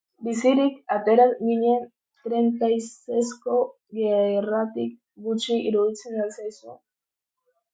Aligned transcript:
Bizirik 0.25 0.75
atera 0.95 1.25
ginen 1.41 1.83
trentaiseisko 2.23 3.59
gerratik, 3.99 4.97
gutxi 5.29 5.59
iruditzen 5.71 6.19
al 6.25 6.33
zaizu? 6.39 6.79